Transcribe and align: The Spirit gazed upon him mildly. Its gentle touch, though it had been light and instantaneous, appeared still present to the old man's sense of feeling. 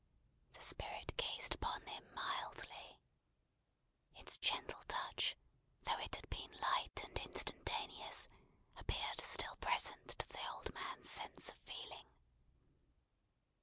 The 0.53 0.63
Spirit 0.63 1.15
gazed 1.15 1.53
upon 1.53 1.85
him 1.85 2.11
mildly. 2.15 2.97
Its 4.15 4.37
gentle 4.39 4.81
touch, 4.87 5.35
though 5.83 5.99
it 5.99 6.15
had 6.15 6.27
been 6.27 6.49
light 6.59 7.03
and 7.03 7.19
instantaneous, 7.19 8.27
appeared 8.77 9.19
still 9.21 9.57
present 9.57 10.07
to 10.17 10.27
the 10.27 10.43
old 10.55 10.73
man's 10.73 11.07
sense 11.07 11.49
of 11.49 11.59
feeling. 11.59 12.07